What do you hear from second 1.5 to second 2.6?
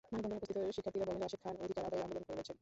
অধিকার আদায়ের আন্দোলন করেছেন।